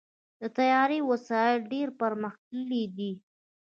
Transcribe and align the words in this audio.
د 0.39 0.41
طیارې 0.57 0.99
وسایل 1.09 1.57
ډېر 1.71 1.87
پرمختللي 2.01 2.83
دي. 2.97 3.11